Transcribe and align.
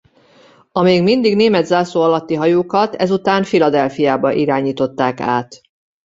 A 0.71 0.81
még 0.81 1.03
mindig 1.03 1.35
német 1.35 1.65
zászló 1.65 2.01
alatti 2.01 2.33
hajókat 2.35 2.95
ezután 2.95 3.41
Philadelphiába 3.43 4.31
irányították 4.31 5.19
át. 5.19 5.61